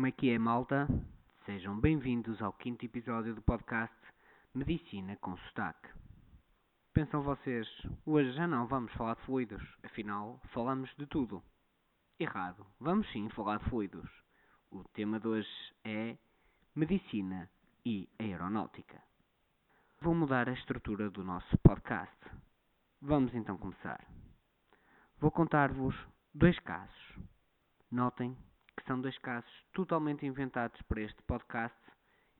Como 0.00 0.06
é 0.06 0.12
que 0.12 0.30
é, 0.30 0.38
malta? 0.38 0.88
Sejam 1.44 1.78
bem-vindos 1.78 2.40
ao 2.40 2.54
quinto 2.54 2.86
episódio 2.86 3.34
do 3.34 3.42
podcast 3.42 3.94
Medicina 4.54 5.14
com 5.16 5.36
Sotaque. 5.36 5.90
Pensam 6.94 7.20
vocês, 7.20 7.68
hoje 8.06 8.32
já 8.32 8.48
não 8.48 8.66
vamos 8.66 8.90
falar 8.94 9.14
de 9.16 9.20
fluidos, 9.26 9.62
afinal, 9.82 10.40
falamos 10.54 10.90
de 10.96 11.06
tudo. 11.06 11.42
Errado, 12.18 12.66
vamos 12.80 13.12
sim 13.12 13.28
falar 13.28 13.58
de 13.58 13.68
fluidos. 13.68 14.10
O 14.70 14.82
tema 14.84 15.20
de 15.20 15.28
hoje 15.28 15.74
é 15.84 16.16
Medicina 16.74 17.50
e 17.84 18.08
Aeronáutica. 18.18 19.02
Vou 20.00 20.14
mudar 20.14 20.48
a 20.48 20.54
estrutura 20.54 21.10
do 21.10 21.22
nosso 21.22 21.58
podcast. 21.58 22.16
Vamos 23.02 23.34
então 23.34 23.58
começar. 23.58 24.02
Vou 25.18 25.30
contar-vos 25.30 25.94
dois 26.32 26.58
casos. 26.60 27.18
Notem 27.90 28.34
são 28.90 29.00
dois 29.00 29.16
casos 29.18 29.48
totalmente 29.72 30.26
inventados 30.26 30.82
para 30.82 31.00
este 31.00 31.22
podcast 31.22 31.78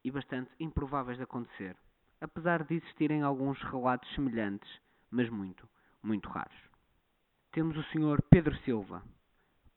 e 0.02 0.10
bastante 0.10 0.50
improváveis 0.58 1.16
de 1.16 1.22
acontecer, 1.22 1.76
apesar 2.20 2.64
de 2.64 2.74
existirem 2.74 3.22
alguns 3.22 3.62
relatos 3.62 4.12
semelhantes, 4.16 4.68
mas 5.12 5.30
muito, 5.30 5.68
muito 6.02 6.28
raros. 6.28 6.58
Temos 7.52 7.76
o 7.76 7.84
Sr. 7.84 8.20
Pedro 8.28 8.56
Silva. 8.64 9.00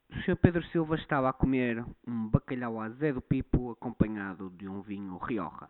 O 0.10 0.16
Sr. 0.24 0.36
Pedro 0.36 0.64
Silva 0.70 0.96
estava 0.96 1.30
a 1.30 1.34
comer 1.34 1.86
um 2.08 2.28
bacalhau 2.28 2.82
a 2.82 2.90
Zé 2.90 3.14
do 3.14 3.22
Pipo 3.22 3.70
acompanhado 3.70 4.50
de 4.50 4.68
um 4.68 4.82
vinho 4.82 5.16
Rioja. 5.18 5.70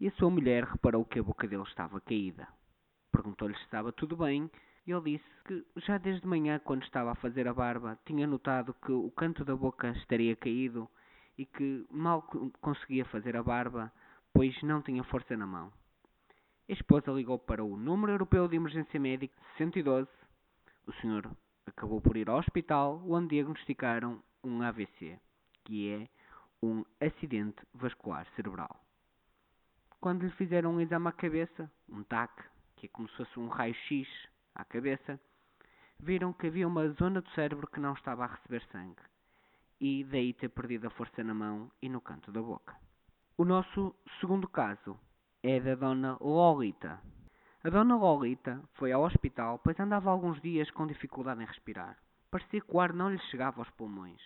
E 0.00 0.08
a 0.08 0.12
sua 0.12 0.30
mulher 0.30 0.64
reparou 0.64 1.04
que 1.04 1.18
a 1.18 1.22
boca 1.22 1.46
dele 1.46 1.64
estava 1.64 2.00
caída. 2.00 2.48
Perguntou-lhe 3.12 3.54
se 3.56 3.64
estava 3.64 3.92
tudo 3.92 4.16
bem 4.16 4.50
ele 4.90 5.18
disse 5.18 5.24
que 5.44 5.64
já 5.80 5.98
desde 5.98 6.26
manhã, 6.26 6.58
quando 6.58 6.82
estava 6.82 7.12
a 7.12 7.16
fazer 7.16 7.46
a 7.46 7.54
barba, 7.54 7.98
tinha 8.06 8.26
notado 8.26 8.74
que 8.84 8.92
o 8.92 9.10
canto 9.10 9.44
da 9.44 9.54
boca 9.54 9.90
estaria 9.90 10.34
caído 10.36 10.88
e 11.36 11.44
que 11.44 11.86
mal 11.90 12.22
conseguia 12.60 13.04
fazer 13.06 13.36
a 13.36 13.42
barba, 13.42 13.92
pois 14.32 14.60
não 14.62 14.82
tinha 14.82 15.04
força 15.04 15.36
na 15.36 15.46
mão. 15.46 15.72
A 16.68 16.72
esposa 16.72 17.10
ligou 17.12 17.38
para 17.38 17.64
o 17.64 17.76
número 17.76 18.12
europeu 18.12 18.48
de 18.48 18.56
emergência 18.56 18.98
médica 18.98 19.34
112. 19.56 20.08
O 20.86 20.92
senhor 20.94 21.30
acabou 21.66 22.00
por 22.00 22.16
ir 22.16 22.28
ao 22.28 22.38
hospital, 22.38 23.02
onde 23.08 23.36
diagnosticaram 23.36 24.22
um 24.42 24.62
AVC, 24.62 25.18
que 25.64 25.90
é 25.90 26.08
um 26.62 26.84
acidente 27.00 27.56
vascular 27.74 28.26
cerebral. 28.34 28.80
Quando 30.00 30.24
lhe 30.24 30.32
fizeram 30.32 30.74
um 30.74 30.80
exame 30.80 31.08
à 31.08 31.12
cabeça, 31.12 31.70
um 31.88 32.02
TAC, 32.02 32.32
que 32.76 32.86
é 32.86 32.88
como 32.88 33.08
se 33.08 33.16
fosse 33.16 33.38
um 33.38 33.48
raio-x 33.48 34.08
à 34.58 34.64
cabeça, 34.64 35.18
viram 36.00 36.32
que 36.32 36.48
havia 36.48 36.66
uma 36.66 36.88
zona 36.90 37.20
do 37.20 37.30
cérebro 37.30 37.68
que 37.68 37.80
não 37.80 37.94
estava 37.94 38.24
a 38.24 38.26
receber 38.26 38.62
sangue, 38.72 39.00
e 39.80 40.04
daí 40.04 40.34
ter 40.34 40.48
perdido 40.48 40.88
a 40.88 40.90
força 40.90 41.22
na 41.22 41.32
mão 41.32 41.70
e 41.80 41.88
no 41.88 42.00
canto 42.00 42.32
da 42.32 42.42
boca. 42.42 42.76
O 43.36 43.44
nosso 43.44 43.94
segundo 44.20 44.48
caso 44.48 44.98
é 45.42 45.60
da 45.60 45.76
Dona 45.76 46.18
Lolita. 46.20 47.00
A 47.62 47.70
Dona 47.70 47.96
Lolita 47.96 48.60
foi 48.74 48.90
ao 48.90 49.04
hospital, 49.04 49.60
pois 49.60 49.78
andava 49.78 50.10
alguns 50.10 50.40
dias 50.42 50.70
com 50.72 50.86
dificuldade 50.86 51.42
em 51.42 51.46
respirar. 51.46 51.96
Parecia 52.30 52.60
que 52.60 52.76
o 52.76 52.80
ar 52.80 52.92
não 52.92 53.10
lhe 53.10 53.18
chegava 53.30 53.60
aos 53.60 53.70
pulmões. 53.70 54.20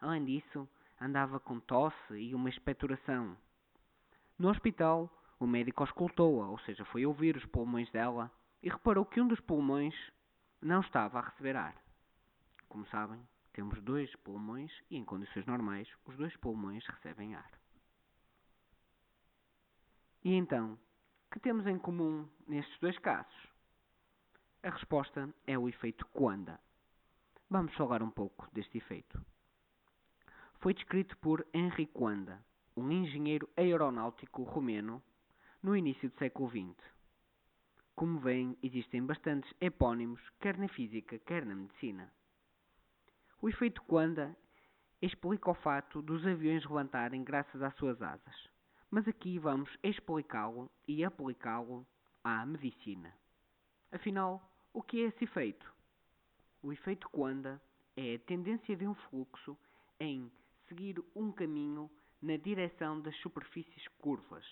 Além 0.00 0.24
disso, 0.24 0.68
andava 1.00 1.40
com 1.40 1.58
tosse 1.58 2.14
e 2.14 2.34
uma 2.34 2.50
expectoração. 2.50 3.36
No 4.38 4.50
hospital, 4.50 5.10
o 5.40 5.46
médico 5.46 5.82
auscultou-a, 5.82 6.48
ou 6.48 6.58
seja, 6.60 6.84
foi 6.86 7.06
ouvir 7.06 7.36
os 7.36 7.44
pulmões 7.46 7.90
dela 7.90 8.30
e 8.64 8.68
reparou 8.70 9.04
que 9.04 9.20
um 9.20 9.28
dos 9.28 9.38
pulmões 9.40 9.94
não 10.62 10.80
estava 10.80 11.18
a 11.18 11.22
receber 11.28 11.54
ar. 11.54 11.76
Como 12.66 12.86
sabem, 12.86 13.20
temos 13.52 13.78
dois 13.82 14.10
pulmões 14.16 14.72
e, 14.90 14.96
em 14.96 15.04
condições 15.04 15.44
normais, 15.44 15.86
os 16.06 16.16
dois 16.16 16.34
pulmões 16.38 16.82
recebem 16.86 17.34
ar. 17.34 17.50
E 20.24 20.32
então, 20.32 20.78
que 21.30 21.38
temos 21.38 21.66
em 21.66 21.78
comum 21.78 22.26
nestes 22.48 22.80
dois 22.80 22.98
casos? 23.00 23.52
A 24.62 24.70
resposta 24.70 25.28
é 25.46 25.58
o 25.58 25.68
efeito 25.68 26.06
Coanda. 26.06 26.58
Vamos 27.50 27.74
falar 27.74 28.02
um 28.02 28.10
pouco 28.10 28.48
deste 28.50 28.78
efeito. 28.78 29.22
Foi 30.60 30.72
descrito 30.72 31.18
por 31.18 31.46
Henri 31.52 31.86
Coanda, 31.88 32.42
um 32.74 32.90
engenheiro 32.90 33.46
aeronáutico 33.58 34.42
romeno, 34.42 35.02
no 35.62 35.76
início 35.76 36.08
do 36.08 36.16
século 36.16 36.48
XX. 36.48 36.94
Como 37.94 38.18
veem, 38.18 38.56
existem 38.62 39.04
bastantes 39.06 39.52
epónimos, 39.60 40.20
quer 40.40 40.58
na 40.58 40.68
física, 40.68 41.18
quer 41.20 41.46
na 41.46 41.54
medicina. 41.54 42.12
O 43.40 43.48
efeito 43.48 43.82
Quanda 43.82 44.36
explica 45.00 45.50
o 45.50 45.54
fato 45.54 46.02
dos 46.02 46.26
aviões 46.26 46.64
levantarem 46.64 47.22
graças 47.22 47.62
às 47.62 47.74
suas 47.76 48.00
asas. 48.02 48.48
Mas 48.90 49.06
aqui 49.06 49.38
vamos 49.38 49.70
explicá-lo 49.82 50.70
e 50.88 51.04
aplicá-lo 51.04 51.86
à 52.22 52.44
medicina. 52.44 53.14
Afinal, 53.92 54.42
o 54.72 54.82
que 54.82 55.02
é 55.02 55.08
esse 55.08 55.24
efeito? 55.24 55.72
O 56.62 56.72
efeito 56.72 57.08
Quanda 57.10 57.62
é 57.96 58.14
a 58.14 58.18
tendência 58.18 58.74
de 58.74 58.86
um 58.86 58.94
fluxo 58.94 59.56
em 60.00 60.32
seguir 60.66 61.00
um 61.14 61.30
caminho 61.30 61.90
na 62.20 62.36
direção 62.36 63.00
das 63.00 63.16
superfícies 63.18 63.86
curvas. 63.98 64.44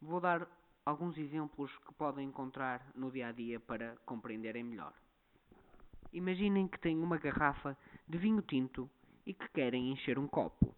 Vou 0.00 0.20
dar 0.20 0.48
alguns 0.84 1.16
exemplos 1.16 1.70
que 1.78 1.94
podem 1.94 2.28
encontrar 2.28 2.84
no 2.94 3.10
dia 3.10 3.28
a 3.28 3.32
dia 3.32 3.58
para 3.58 3.96
compreenderem 4.04 4.62
melhor. 4.62 4.92
Imaginem 6.12 6.68
que 6.68 6.78
têm 6.78 7.02
uma 7.02 7.16
garrafa 7.16 7.76
de 8.06 8.18
vinho 8.18 8.42
tinto 8.42 8.88
e 9.26 9.32
que 9.32 9.48
querem 9.48 9.90
encher 9.90 10.18
um 10.18 10.28
copo. 10.28 10.74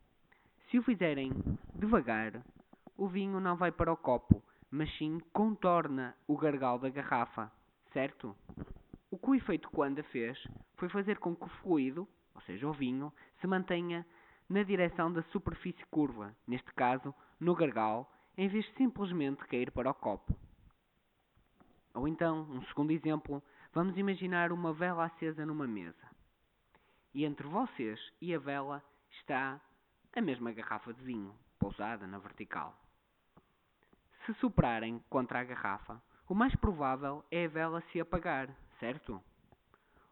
Se 0.70 0.78
o 0.78 0.82
fizerem 0.82 1.32
devagar, 1.74 2.42
o 2.96 3.08
vinho 3.08 3.40
não 3.40 3.56
vai 3.56 3.70
para 3.72 3.92
o 3.92 3.96
copo, 3.96 4.42
mas 4.70 4.90
sim 4.96 5.20
contorna 5.32 6.16
o 6.26 6.36
gargalo 6.36 6.78
da 6.78 6.88
garrafa, 6.88 7.52
certo? 7.92 8.34
O 9.10 9.18
que 9.18 9.30
o 9.30 9.34
efeito 9.34 9.70
Quanda 9.70 10.02
fez 10.04 10.38
foi 10.76 10.88
fazer 10.88 11.18
com 11.18 11.34
que 11.34 11.44
o 11.44 11.48
fluido, 11.62 12.08
ou 12.34 12.40
seja, 12.42 12.66
o 12.66 12.72
vinho, 12.72 13.12
se 13.40 13.46
mantenha 13.46 14.06
na 14.48 14.62
direção 14.62 15.12
da 15.12 15.22
superfície 15.24 15.84
curva, 15.86 16.34
neste 16.46 16.72
caso 16.74 17.14
no 17.38 17.54
gargalo, 17.54 18.06
em 18.36 18.48
vez 18.48 18.64
de 18.66 18.74
simplesmente 18.74 19.44
cair 19.46 19.70
para 19.70 19.90
o 19.90 19.94
copo. 19.94 20.36
Ou 21.94 22.06
então, 22.06 22.42
um 22.50 22.62
segundo 22.66 22.90
exemplo, 22.90 23.42
vamos 23.72 23.96
imaginar 23.96 24.52
uma 24.52 24.72
vela 24.72 25.06
acesa 25.06 25.46
numa 25.46 25.66
mesa. 25.66 26.06
E 27.14 27.24
entre 27.24 27.46
vocês 27.46 27.98
e 28.20 28.34
a 28.34 28.38
vela 28.38 28.84
está 29.10 29.60
a 30.14 30.20
mesma 30.20 30.52
garrafa 30.52 30.92
de 30.92 31.02
vinho, 31.02 31.34
pousada 31.58 32.06
na 32.06 32.18
vertical. 32.18 32.78
Se 34.24 34.34
soprarem 34.34 35.02
contra 35.08 35.40
a 35.40 35.44
garrafa, 35.44 36.02
o 36.28 36.34
mais 36.34 36.54
provável 36.56 37.24
é 37.30 37.44
a 37.44 37.48
vela 37.48 37.82
se 37.92 38.00
apagar, 38.00 38.48
certo? 38.80 39.22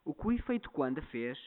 O 0.04 0.14
que 0.14 0.26
o 0.26 0.32
efeito 0.32 0.70
Quanda 0.70 1.02
fez 1.02 1.38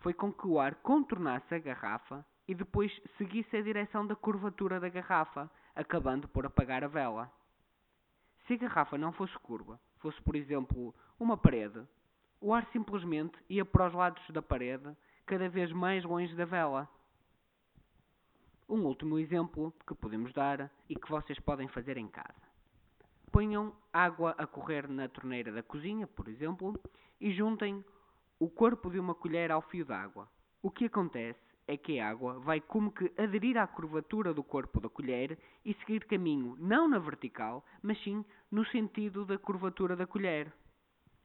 foi 0.00 0.12
com 0.12 0.32
que 0.32 0.46
o 0.46 0.58
ar 0.58 0.74
contornasse 0.76 1.54
a 1.54 1.58
garrafa 1.58 2.24
e 2.46 2.54
depois 2.54 2.92
seguisse 3.16 3.56
a 3.56 3.62
direção 3.62 4.06
da 4.06 4.16
curvatura 4.16 4.80
da 4.80 4.88
garrafa, 4.88 5.50
acabando 5.80 6.28
por 6.28 6.44
apagar 6.44 6.84
a 6.84 6.88
vela. 6.88 7.32
Se 8.46 8.52
a 8.52 8.56
garrafa 8.58 8.98
não 8.98 9.12
fosse 9.12 9.36
curva, 9.38 9.80
fosse 9.98 10.20
por 10.20 10.36
exemplo 10.36 10.94
uma 11.18 11.38
parede, 11.38 11.82
o 12.38 12.52
ar 12.52 12.66
simplesmente 12.70 13.38
ia 13.48 13.64
para 13.64 13.86
os 13.86 13.94
lados 13.94 14.22
da 14.30 14.42
parede, 14.42 14.94
cada 15.24 15.48
vez 15.48 15.72
mais 15.72 16.04
longe 16.04 16.34
da 16.34 16.44
vela. 16.44 16.88
Um 18.68 18.84
último 18.84 19.18
exemplo 19.18 19.74
que 19.86 19.94
podemos 19.94 20.32
dar 20.34 20.70
e 20.88 20.94
que 20.94 21.10
vocês 21.10 21.40
podem 21.40 21.66
fazer 21.68 21.96
em 21.96 22.08
casa. 22.08 22.50
Ponham 23.32 23.74
água 23.92 24.34
a 24.36 24.46
correr 24.46 24.86
na 24.86 25.08
torneira 25.08 25.50
da 25.50 25.62
cozinha, 25.62 26.06
por 26.06 26.28
exemplo, 26.28 26.78
e 27.20 27.32
juntem 27.32 27.82
o 28.38 28.50
corpo 28.50 28.90
de 28.90 28.98
uma 28.98 29.14
colher 29.14 29.50
ao 29.50 29.62
fio 29.62 29.84
d'água. 29.84 30.28
O 30.62 30.70
que 30.70 30.86
acontece 30.86 31.40
é 31.66 31.76
que 31.76 32.00
a 32.00 32.08
água 32.08 32.38
vai 32.40 32.60
como 32.60 32.90
que 32.90 33.12
aderir 33.16 33.56
à 33.56 33.66
curvatura 33.66 34.34
do 34.34 34.42
corpo 34.42 34.80
da 34.80 34.88
colher 34.88 35.38
e 35.64 35.74
seguir 35.74 36.04
caminho 36.06 36.56
não 36.58 36.88
na 36.88 36.98
vertical, 36.98 37.64
mas 37.82 38.02
sim 38.02 38.24
no 38.50 38.66
sentido 38.66 39.24
da 39.24 39.38
curvatura 39.38 39.94
da 39.94 40.06
colher. 40.06 40.52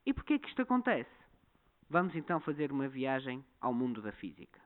E 0.06 0.14
por 0.14 0.24
que 0.24 0.34
é 0.34 0.40
que 0.40 0.48
isto 0.48 0.62
acontece? 0.62 1.10
Vamos 1.90 2.16
então 2.16 2.40
fazer 2.40 2.72
uma 2.72 2.88
viagem 2.88 3.44
ao 3.60 3.74
mundo 3.74 4.02
da 4.02 4.12
física. 4.12 4.60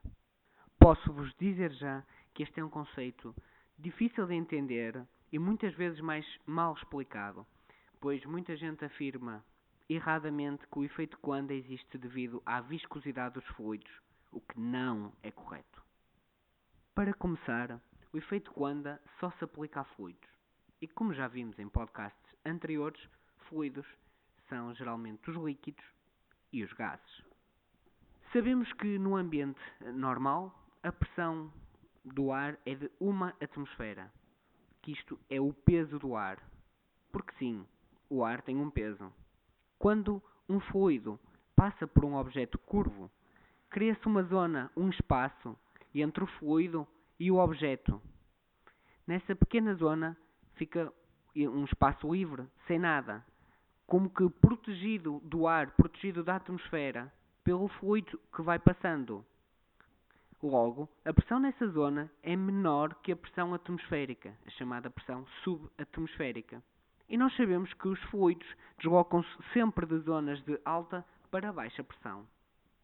Posso-vos 0.78 1.34
dizer 1.38 1.72
já 1.74 2.04
que 2.34 2.44
este 2.44 2.60
é 2.60 2.64
um 2.64 2.70
conceito 2.70 3.36
difícil 3.78 4.26
de 4.26 4.36
entender 4.36 5.02
e 5.32 5.40
muitas 5.40 5.74
vezes 5.76 6.00
mais 6.02 6.26
mal 6.46 6.74
explicado, 6.74 7.46
pois 8.00 8.26
muita 8.26 8.56
gente 8.56 8.84
afirma 8.84 9.44
erradamente 9.90 10.68
que 10.68 10.80
o 10.80 10.84
efeito 10.84 11.18
Quanda 11.20 11.54
existe 11.54 11.98
devido 11.98 12.42
à 12.46 12.62
viscosidade 12.62 13.36
dos 13.36 13.46
fluidos, 13.56 13.92
o 14.32 14.42
que 14.42 14.60
não 14.60 15.14
é 15.24 15.32
correto. 15.32 15.84
Para 16.94 17.14
começar, 17.14 17.80
o 18.12 18.18
efeito 18.18 18.52
Quanda 18.52 19.02
só 19.20 19.32
se 19.32 19.44
aplica 19.44 19.82
a 19.82 19.86
fluidos. 19.86 20.30
E 20.82 20.88
como 20.88 21.14
já 21.14 21.28
vimos 21.28 21.58
em 21.60 21.68
podcasts 21.68 22.36
anteriores, 22.46 23.02
fluidos 23.48 23.86
são 24.48 24.74
geralmente 24.74 25.30
os 25.30 25.38
líquidos 25.38 25.86
e 26.52 26.64
os 26.64 26.74
gases. 26.74 27.24
Sabemos 28.34 28.72
que 28.74 28.98
no 29.00 29.16
ambiente 29.16 29.60
normal 29.94 30.54
a 30.84 30.92
pressão 30.92 31.52
do 32.06 32.32
ar 32.32 32.58
é 32.66 32.76
de 32.76 32.90
uma 33.00 33.36
atmosfera, 33.42 34.12
que 34.82 34.92
isto 34.92 35.20
é 35.30 35.40
o 35.40 35.54
peso 35.54 36.00
do 36.00 36.16
ar. 36.16 36.40
Porque 37.12 37.34
sim, 37.38 37.66
o 38.10 38.24
ar 38.24 38.42
tem 38.42 38.58
um 38.58 38.70
peso. 38.70 39.12
Quando 39.78 40.22
um 40.48 40.60
fluido 40.60 41.20
passa 41.56 41.88
por 41.88 42.06
um 42.06 42.16
objeto 42.16 42.58
curvo, 42.60 43.12
cria-se 43.70 44.06
uma 44.08 44.24
zona, 44.24 44.72
um 44.76 44.90
espaço 44.90 45.58
entre 45.94 46.24
o 46.24 46.28
fluido 46.28 46.88
e 47.20 47.32
o 47.32 47.38
objeto. 47.38 48.02
Nessa 49.06 49.36
pequena 49.36 49.76
zona 49.76 50.18
fica 50.56 50.92
um 51.36 51.64
espaço 51.66 52.12
livre, 52.12 52.48
sem 52.68 52.80
nada, 52.80 53.26
como 53.88 54.10
que 54.10 54.30
protegido 54.30 55.20
do 55.24 55.48
ar, 55.48 55.72
protegido 55.72 56.24
da 56.24 56.36
atmosfera, 56.36 57.12
pelo 57.44 57.68
fluido 57.68 58.20
que 58.36 58.42
vai 58.42 58.60
passando. 58.60 59.26
Logo, 60.42 60.88
a 61.04 61.14
pressão 61.14 61.40
nessa 61.40 61.68
zona 61.70 62.10
é 62.24 62.36
menor 62.36 62.96
que 63.02 63.12
a 63.12 63.16
pressão 63.16 63.54
atmosférica, 63.54 64.34
a 64.46 64.50
chamada 64.52 64.90
pressão 64.90 65.26
subatmosférica. 65.44 66.64
E 67.10 67.18
nós 67.18 67.36
sabemos 67.36 67.74
que 67.74 67.88
os 67.88 68.02
fluidos 68.04 68.48
deslocam-se 68.78 69.30
sempre 69.54 69.86
de 69.86 69.98
zonas 70.00 70.42
de 70.44 70.60
alta 70.64 71.04
para 71.32 71.52
baixa 71.52 71.84
pressão. 71.84 72.26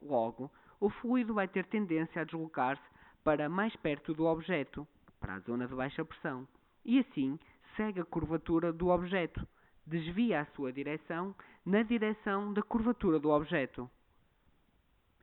Logo, 0.02 0.52
o 0.86 0.90
fluido 0.92 1.34
vai 1.34 1.48
ter 1.48 1.66
tendência 1.66 2.22
a 2.22 2.24
deslocar-se 2.24 2.84
para 3.24 3.50
mais 3.50 3.76
perto 3.78 4.14
do 4.14 4.26
objeto, 4.26 4.88
para 5.20 5.34
a 5.34 5.40
zona 5.40 5.68
de 5.68 5.74
baixa 5.74 6.06
pressão, 6.06 6.48
e 6.86 7.00
assim 7.00 7.40
segue 7.76 8.00
a 8.00 8.06
curvatura 8.06 8.72
do 8.72 8.90
objeto, 8.90 9.48
desvia 9.84 10.42
a 10.42 10.46
sua 10.54 10.72
direção 10.72 11.34
na 11.66 11.82
direção 11.82 12.54
da 12.54 12.62
curvatura 12.62 13.20
do 13.20 13.32
objeto. 13.32 13.90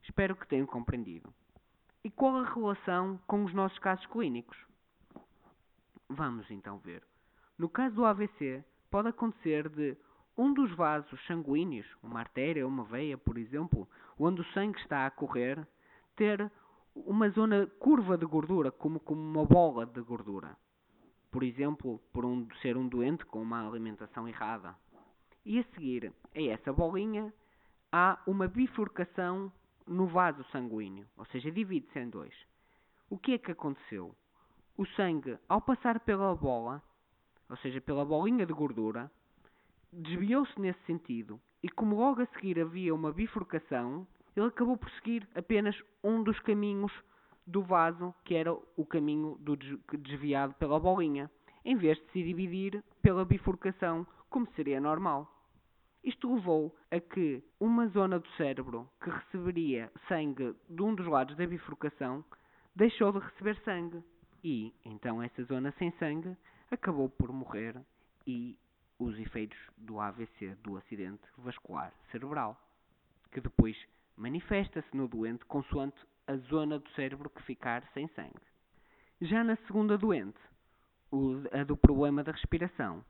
Espero 0.02 0.34
que 0.34 0.48
tenham 0.48 0.66
compreendido. 0.66 1.32
E 2.02 2.10
qual 2.10 2.38
a 2.38 2.52
relação 2.52 3.20
com 3.28 3.44
os 3.44 3.54
nossos 3.54 3.78
casos 3.78 4.04
clínicos? 4.06 4.58
Vamos 6.08 6.50
então 6.50 6.78
ver. 6.78 7.04
No 7.56 7.68
caso 7.68 7.94
do 7.94 8.04
AVC, 8.04 8.64
pode 8.90 9.10
acontecer 9.10 9.68
de 9.68 9.96
um 10.36 10.52
dos 10.52 10.74
vasos 10.74 11.20
sanguíneos, 11.26 11.86
uma 12.02 12.20
artéria 12.20 12.66
uma 12.66 12.84
veia, 12.84 13.18
por 13.18 13.36
exemplo, 13.36 13.88
onde 14.18 14.40
o 14.40 14.52
sangue 14.52 14.78
está 14.80 15.06
a 15.06 15.10
correr, 15.10 15.66
ter 16.16 16.50
uma 16.94 17.28
zona 17.30 17.66
curva 17.78 18.16
de 18.16 18.26
gordura, 18.26 18.70
como, 18.70 19.00
como 19.00 19.20
uma 19.20 19.44
bola 19.44 19.86
de 19.86 20.00
gordura 20.00 20.56
por 21.32 21.42
exemplo, 21.42 21.98
por 22.12 22.26
um, 22.26 22.46
ser 22.60 22.76
um 22.76 22.86
doente 22.86 23.24
com 23.24 23.40
uma 23.40 23.66
alimentação 23.66 24.28
errada. 24.28 24.76
E 25.44 25.58
a 25.58 25.64
seguir 25.74 26.12
a 26.36 26.42
essa 26.42 26.70
bolinha 26.72 27.32
há 27.90 28.20
uma 28.26 28.46
bifurcação 28.46 29.50
no 29.86 30.06
vaso 30.06 30.44
sanguíneo, 30.52 31.08
ou 31.16 31.24
seja, 31.26 31.50
divide-se 31.50 31.98
em 31.98 32.10
dois. 32.10 32.34
O 33.08 33.18
que 33.18 33.32
é 33.32 33.38
que 33.38 33.50
aconteceu? 33.50 34.14
O 34.76 34.86
sangue, 34.88 35.38
ao 35.48 35.60
passar 35.60 36.00
pela 36.00 36.34
bola, 36.36 36.82
ou 37.48 37.56
seja, 37.56 37.80
pela 37.80 38.04
bolinha 38.04 38.46
de 38.46 38.52
gordura, 38.52 39.10
desviou-se 39.92 40.58
nesse 40.60 40.80
sentido 40.86 41.40
e, 41.62 41.68
como 41.68 41.96
logo 41.96 42.22
a 42.22 42.26
seguir 42.26 42.58
havia 42.58 42.94
uma 42.94 43.12
bifurcação, 43.12 44.06
ele 44.34 44.46
acabou 44.46 44.76
por 44.76 44.90
seguir 44.92 45.28
apenas 45.34 45.76
um 46.02 46.22
dos 46.22 46.38
caminhos 46.40 46.92
do 47.46 47.62
vaso, 47.62 48.14
que 48.24 48.34
era 48.34 48.52
o 48.52 48.86
caminho 48.86 49.36
do 49.40 49.56
desviado 49.98 50.54
pela 50.54 50.80
bolinha, 50.80 51.30
em 51.64 51.76
vez 51.76 51.98
de 51.98 52.12
se 52.12 52.22
dividir 52.22 52.82
pela 53.02 53.24
bifurcação, 53.24 54.06
como 54.30 54.46
seria 54.54 54.80
normal. 54.80 55.28
Isto 56.02 56.34
levou 56.34 56.74
a 56.90 56.98
que 56.98 57.44
uma 57.60 57.86
zona 57.88 58.18
do 58.18 58.28
cérebro 58.30 58.88
que 59.00 59.10
receberia 59.10 59.92
sangue 60.08 60.54
de 60.68 60.82
um 60.82 60.94
dos 60.94 61.06
lados 61.06 61.36
da 61.36 61.46
bifurcação 61.46 62.24
deixou 62.74 63.12
de 63.12 63.20
receber 63.20 63.56
sangue. 63.64 64.02
E 64.42 64.72
então 64.84 65.22
essa 65.22 65.44
zona 65.44 65.72
sem 65.78 65.92
sangue 65.98 66.36
acabou 66.70 67.08
por 67.08 67.32
morrer 67.32 67.80
e 68.26 68.58
os 69.02 69.18
efeitos 69.18 69.58
do 69.76 70.00
AVC, 70.00 70.56
do 70.62 70.76
acidente 70.76 71.22
vascular 71.38 71.92
cerebral, 72.10 72.60
que 73.30 73.40
depois 73.40 73.76
manifesta-se 74.16 74.96
no 74.96 75.08
doente 75.08 75.44
consoante 75.46 75.98
a 76.26 76.36
zona 76.36 76.78
do 76.78 76.88
cérebro 76.90 77.30
que 77.30 77.42
ficar 77.42 77.82
sem 77.94 78.08
sangue. 78.08 78.40
Já 79.20 79.42
na 79.42 79.56
segunda 79.66 79.98
doente, 79.98 80.38
a 81.52 81.64
do 81.64 81.76
problema 81.76 82.22
da 82.22 82.32
respiração, 82.32 83.04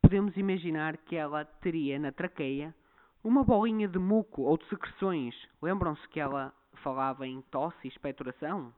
podemos 0.00 0.36
imaginar 0.36 0.96
que 0.96 1.16
ela 1.16 1.44
teria 1.44 1.98
na 1.98 2.12
traqueia 2.12 2.74
uma 3.22 3.44
bolinha 3.44 3.86
de 3.86 3.98
muco 3.98 4.42
ou 4.42 4.58
de 4.58 4.68
secreções. 4.68 5.34
Lembram-se 5.60 6.06
que 6.08 6.20
ela 6.20 6.52
falava 6.82 7.26
em 7.26 7.40
tosse 7.42 7.78
e 7.84 7.88
expectoração? 7.88 8.74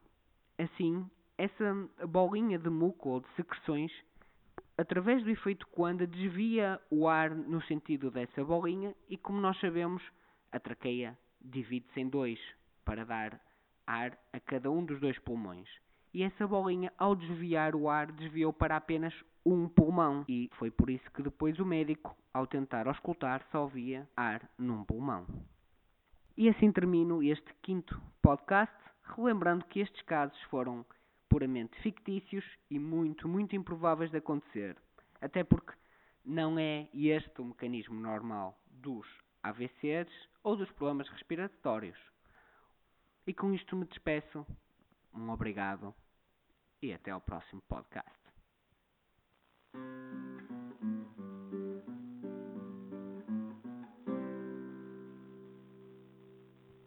Assim, 0.59 1.09
essa 1.39 1.89
bolinha 2.07 2.59
de 2.59 2.69
muco 2.69 3.09
ou 3.09 3.21
de 3.21 3.29
secreções, 3.35 3.91
através 4.77 5.23
do 5.23 5.31
efeito 5.31 5.67
Coanda, 5.69 6.07
desvia 6.07 6.81
o 6.91 7.09
ar 7.09 7.31
no 7.31 7.63
sentido 7.63 8.11
dessa 8.11 8.45
bolinha 8.45 8.95
e, 9.09 9.17
como 9.17 9.41
nós 9.41 9.59
sabemos, 9.61 10.03
a 10.53 10.59
traqueia 10.59 11.19
divide-se 11.41 12.01
em 12.01 12.09
dois 12.09 12.39
para 12.85 13.05
dar 13.05 13.41
ar 13.87 14.19
a 14.33 14.41
cada 14.41 14.71
um 14.71 14.85
dos 14.85 15.01
dois 15.01 15.19
pulmões. 15.19 15.69
E 16.13 16.23
essa 16.23 16.47
bolinha, 16.47 16.93
ao 16.97 17.17
desviar 17.17 17.75
o 17.75 17.89
ar, 17.89 18.11
desviou 18.13 18.53
para 18.53 18.77
apenas 18.77 19.13
um 19.45 19.69
pulmão. 19.69 20.25
E 20.29 20.49
foi 20.55 20.71
por 20.71 20.89
isso 20.89 21.11
que 21.11 21.23
depois 21.23 21.59
o 21.59 21.67
médico, 21.67 22.17
ao 22.33 22.47
tentar 22.47 22.87
auscultar, 22.87 23.45
só 23.51 23.67
via 23.67 24.09
ar 24.17 24.49
num 24.57 24.85
pulmão. 24.85 25.27
E 26.37 26.49
assim 26.49 26.73
termino 26.73 27.23
este 27.23 27.53
quinto 27.63 28.01
podcast, 28.23 28.75
relembrando 29.17 29.65
que 29.67 29.81
estes 29.81 30.03
casos 30.03 30.41
foram 30.45 30.85
puramente 31.35 31.77
fictícios 31.83 32.45
e 32.71 32.79
muito, 32.79 33.27
muito 33.27 33.57
improváveis 33.57 34.09
de 34.09 34.19
acontecer. 34.19 34.77
Até 35.21 35.43
porque 35.43 35.73
não 36.25 36.57
é 36.57 36.89
este 36.95 37.41
o 37.41 37.45
mecanismo 37.47 38.01
normal 38.01 38.57
dos 38.71 39.05
AVCs 39.43 40.09
ou 40.45 40.55
dos 40.55 40.71
problemas 40.71 41.09
respiratórios. 41.09 41.99
E 43.27 43.35
com 43.35 43.53
isto 43.53 43.75
me 43.75 43.85
despeço. 43.85 44.47
Um 45.13 45.29
obrigado 45.29 45.93
e 46.81 46.93
até 46.93 47.11
ao 47.11 47.21
próximo 47.21 47.61
podcast. 47.63 48.15